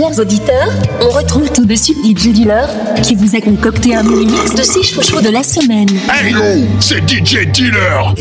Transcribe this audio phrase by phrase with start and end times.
[0.00, 2.66] Chers auditeurs, on retrouve tout de suite DJ Dealer
[3.02, 5.90] qui vous a concocté un mini mix de 6 chouchous de la semaine.
[6.10, 6.40] Hey yo,
[6.80, 8.14] c'est DJ Dealer.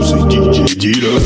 [0.00, 1.20] C'est DJ Dealer.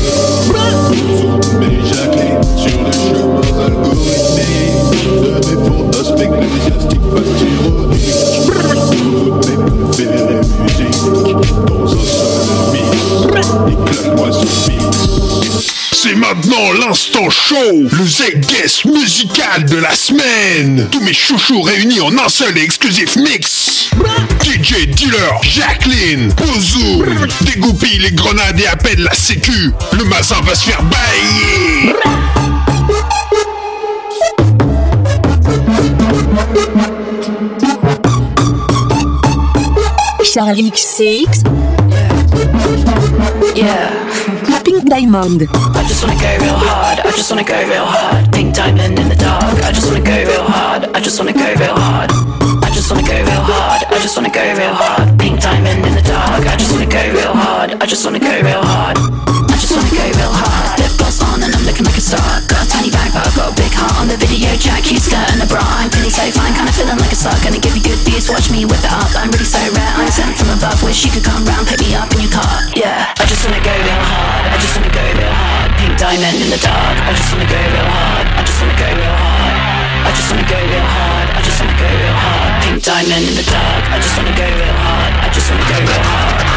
[1.61, 8.19] Mais Jacqueline sur le chemin algorithmique de mes fantasmes ecclésiastiques fast ironiques.
[9.47, 9.57] Mes
[9.93, 10.99] préférées musiques
[11.67, 12.88] dans un seul mix.
[15.93, 20.87] C'est maintenant l'instant show, le Z-Guest musical de la semaine.
[20.91, 23.89] Tous mes chouchous réunis en un seul et exclusif mix.
[24.43, 27.03] DJ Dealer, Jacqueline, Bozo,
[27.41, 29.71] dégoupille les grenades et appelle la sécu.
[29.93, 31.93] Le mazin va se faire bailler.
[40.23, 41.43] Charlie XCX,
[43.55, 43.91] Yeah,
[44.63, 45.43] Pink Diamond,
[45.75, 46.99] I just wanna go real hard.
[46.99, 48.31] I just wanna go real hard.
[48.31, 49.59] Pink diamond in the dark.
[49.63, 50.85] I just wanna go real hard.
[50.95, 52.11] I just wanna go real hard.
[52.63, 53.83] I just wanna go real hard.
[53.91, 55.19] I just wanna go real hard.
[55.19, 56.47] Pink diamond in the dark.
[56.47, 57.71] I just wanna go real hard.
[57.81, 59.28] I just wanna go real hard.
[63.59, 64.55] Big heart on the video.
[64.55, 65.59] Jack, cute skirt and a bra.
[65.59, 67.35] I'm feeling so fine, kinda feeling like a star.
[67.43, 68.31] Gonna give you good views.
[68.31, 69.11] Watch me whip it up.
[69.19, 69.93] I'm really so rare.
[69.99, 70.79] I'm sent from above.
[70.81, 72.55] Wish you could come round, pick me up in your car.
[72.73, 74.43] Yeah, I just wanna go real hard.
[74.55, 75.67] I just wanna go real hard.
[75.75, 76.95] Pink diamond in the dark.
[77.03, 78.25] I just wanna go real hard.
[78.39, 79.55] I just wanna go real hard.
[80.07, 81.27] I just wanna go real hard.
[81.35, 82.51] I just wanna go real hard.
[82.63, 83.83] Pink diamond in the dark.
[83.91, 85.11] I just wanna go real hard.
[85.19, 86.48] I just wanna go real hard.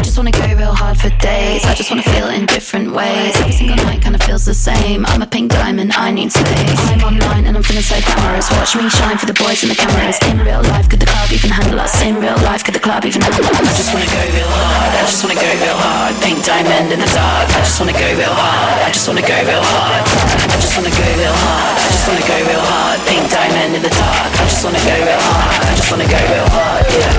[0.00, 1.60] I just wanna go real hard for days.
[1.68, 3.36] I just wanna feel in different ways.
[3.36, 5.04] Every single night kinda feels the same.
[5.04, 6.80] I'm a pink diamond, I need space.
[6.88, 8.48] I'm online and I'm feeling so glamorous.
[8.56, 10.16] Watch me shine for the boys and the cameras.
[10.24, 11.92] In real life, could the club even handle us?
[12.00, 13.60] In real life, could the club even handle us?
[13.60, 14.88] I just wanna go real hard.
[14.96, 16.16] I just wanna go real hard.
[16.24, 17.48] Pink diamond in the dark.
[17.52, 18.80] I just wanna go real hard.
[18.80, 20.00] I just wanna go real hard.
[20.00, 21.76] I just wanna go real hard.
[21.76, 22.98] I just wanna go real hard.
[23.04, 24.32] Pink diamond in the dark.
[24.32, 25.60] I just wanna go real hard.
[25.60, 26.88] I just wanna go real hard.
[26.88, 27.12] Yeah.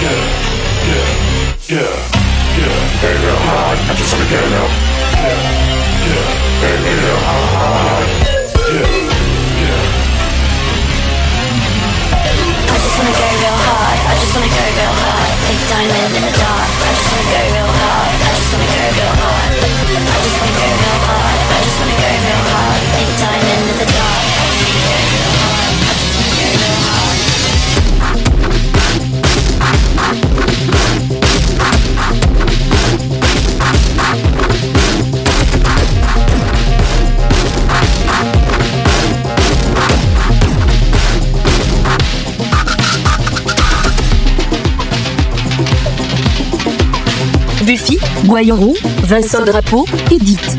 [0.00, 0.46] Yeah.
[0.86, 1.25] Yeah, yeah,
[1.68, 3.78] go real hard.
[3.90, 4.70] I just wanna go real.
[5.26, 5.42] Yeah,
[6.06, 6.30] yeah.
[8.70, 8.86] Yeah,
[9.62, 9.82] yeah.
[12.70, 13.35] I just wanna go
[48.36, 48.74] Voyons,
[49.04, 50.58] Vincent Drapeau, édite.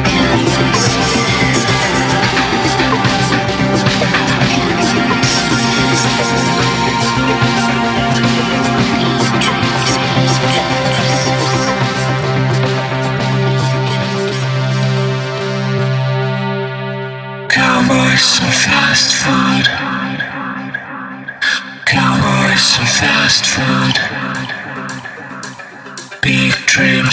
[26.71, 27.11] chaîne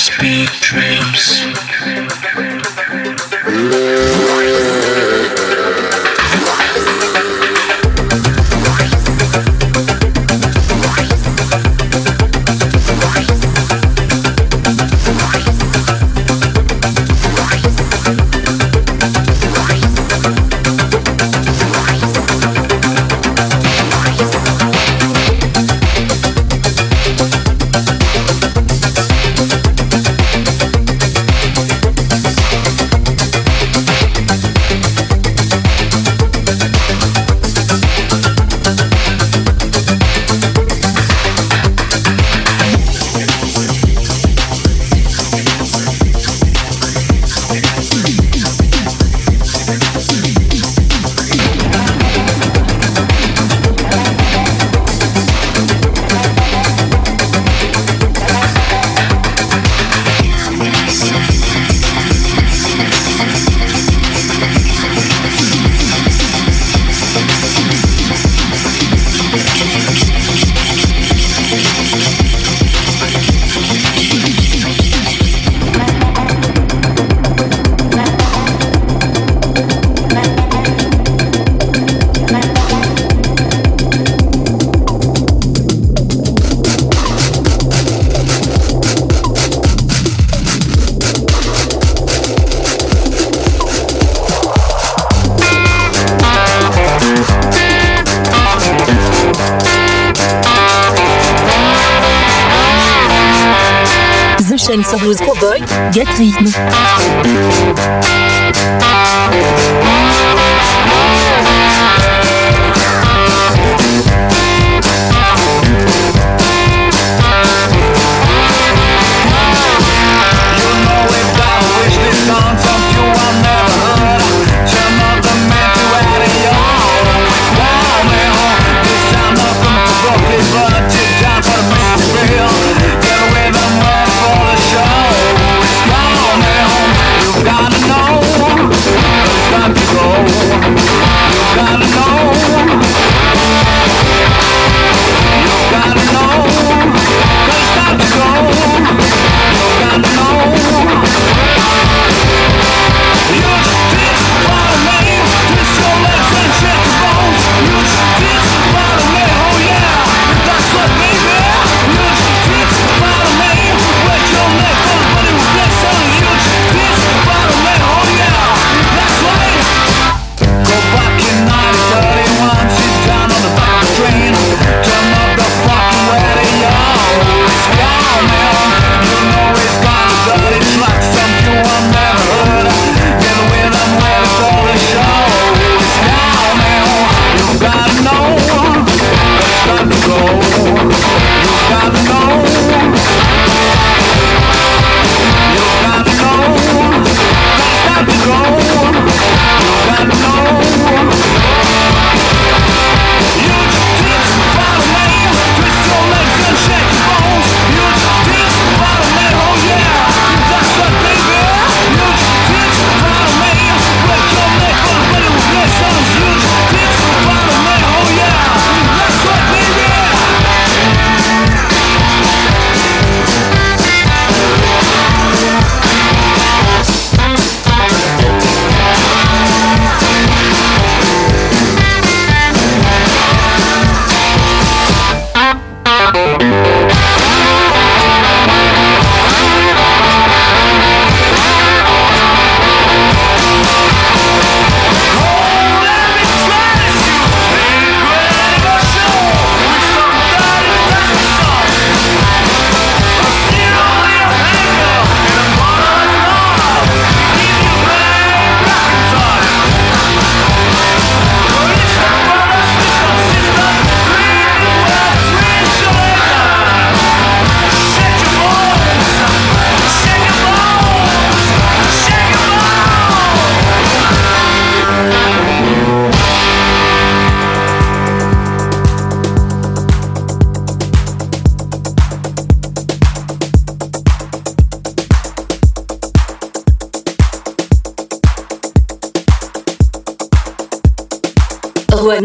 [105.98, 106.87] Get Rhythme.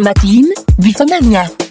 [0.04, 1.63] Matlin, Bifomania.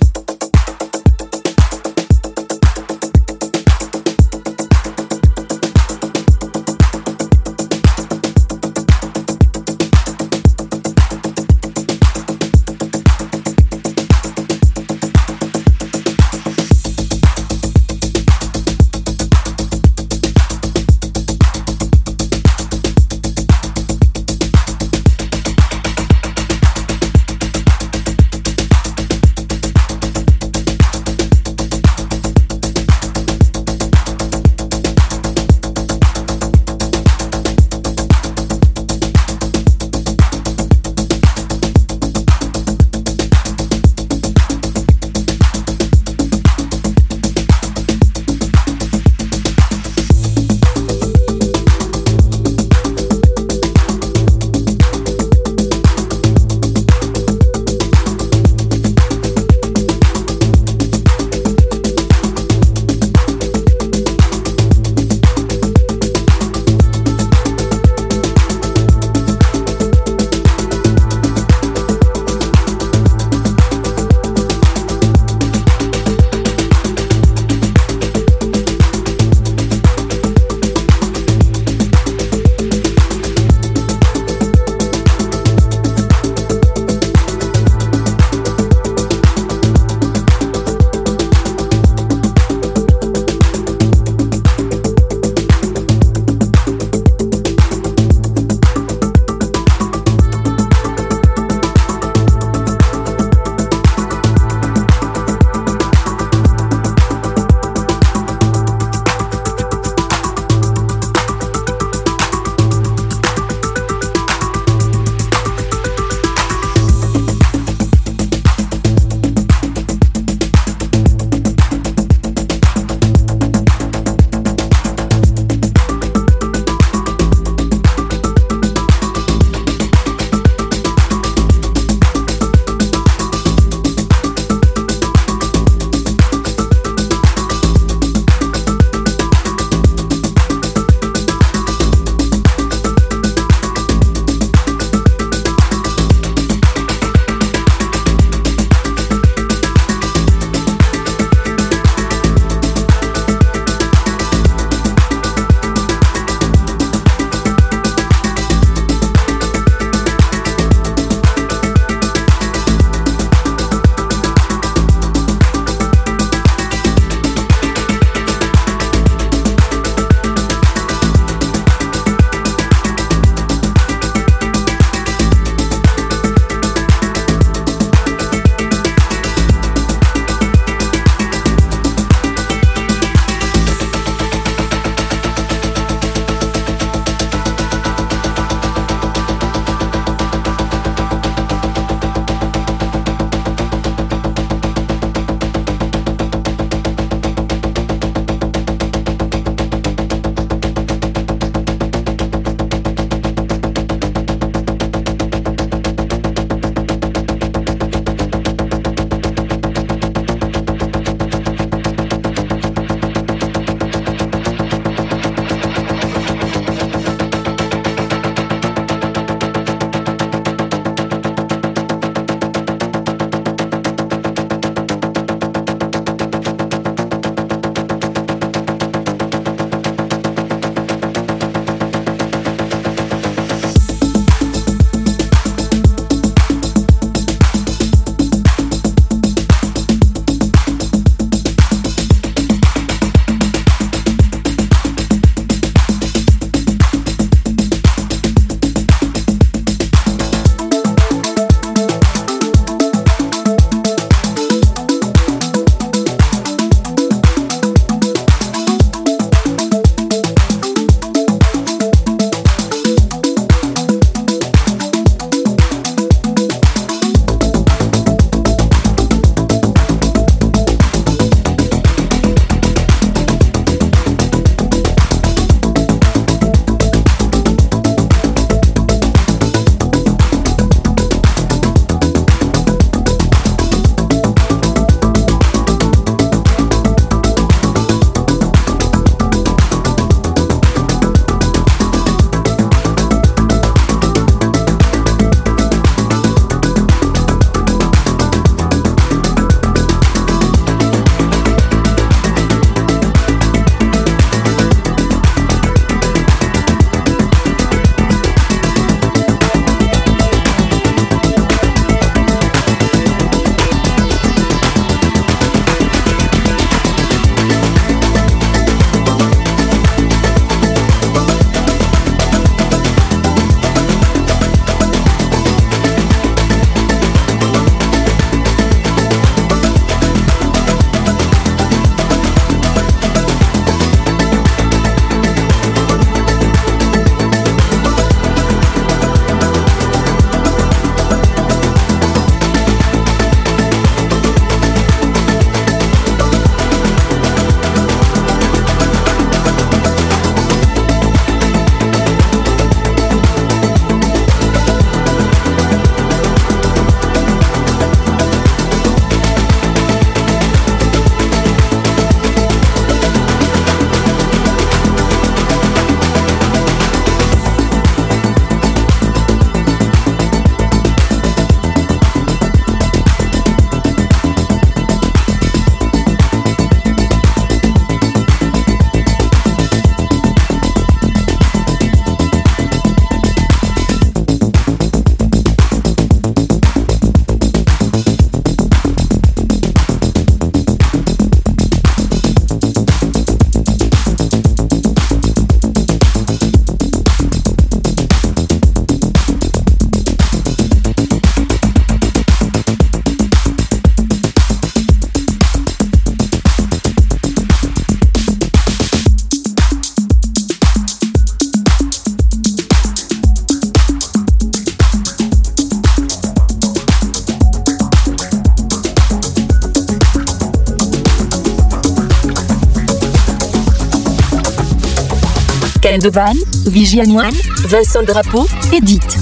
[426.02, 426.34] Devan,
[426.66, 427.30] Vigiane Moine,
[427.68, 429.21] Vincent Drapeau, Edith.